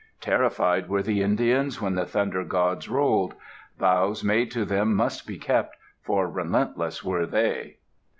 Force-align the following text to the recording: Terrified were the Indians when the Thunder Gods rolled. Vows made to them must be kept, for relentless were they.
Terrified 0.19 0.89
were 0.89 1.03
the 1.03 1.21
Indians 1.21 1.79
when 1.79 1.93
the 1.93 2.07
Thunder 2.07 2.43
Gods 2.43 2.89
rolled. 2.89 3.35
Vows 3.77 4.23
made 4.23 4.49
to 4.49 4.65
them 4.65 4.95
must 4.95 5.27
be 5.27 5.37
kept, 5.37 5.75
for 6.01 6.27
relentless 6.27 7.03
were 7.05 7.27
they. 7.27 7.77